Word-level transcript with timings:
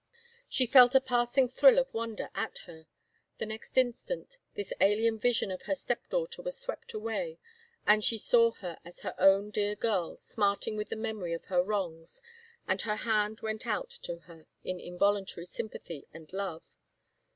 She 0.49 0.65
felt 0.65 0.95
a 0.95 0.99
passing 0.99 1.47
thrill 1.47 1.77
of 1.77 1.93
wonder 1.93 2.31
at 2.33 2.57
her... 2.65 2.87
the 3.37 3.45
next 3.45 3.77
instant 3.77 4.39
this 4.55 4.73
alien 4.81 5.19
vision 5.19 5.51
of 5.51 5.61
her 5.67 5.75
stepdaughter 5.75 6.41
was 6.41 6.57
swept 6.59 6.93
away, 6.93 7.37
and 7.85 8.03
she 8.03 8.17
saw 8.17 8.49
her 8.49 8.79
as 8.83 9.01
her 9.01 9.13
own 9.19 9.51
dear 9.51 9.75
girl 9.75 10.17
smart 10.17 10.67
ing 10.67 10.75
with 10.75 10.89
the 10.89 10.95
memory 10.95 11.33
of 11.33 11.45
her 11.45 11.61
wrongs 11.61 12.19
and 12.67 12.81
her 12.81 12.95
hand 12.95 13.41
went 13.41 13.67
out 13.67 13.91
to 13.91 14.21
her 14.21 14.47
in 14.63 14.79
involuntary 14.79 15.45
sympathy 15.45 16.07
and 16.11 16.33
love. 16.33 16.63